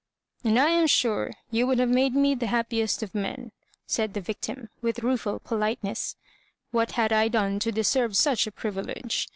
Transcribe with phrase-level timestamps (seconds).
[0.45, 3.51] *;^And I am sure "you would have made me the happiest of men,"
[3.85, 6.15] said the victim, with rue ful pohteness."
[6.71, 9.29] "What had I done to deserve such a privilege?